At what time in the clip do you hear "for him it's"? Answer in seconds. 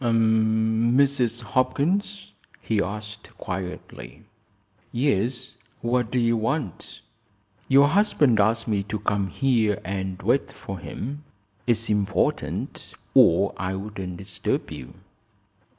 10.51-11.87